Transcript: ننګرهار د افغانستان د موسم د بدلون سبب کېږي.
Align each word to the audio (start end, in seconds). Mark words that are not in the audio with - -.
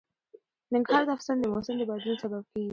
ننګرهار 0.73 1.03
د 1.07 1.09
افغانستان 1.11 1.37
د 1.41 1.43
موسم 1.51 1.75
د 1.79 1.81
بدلون 1.89 2.17
سبب 2.23 2.41
کېږي. 2.51 2.69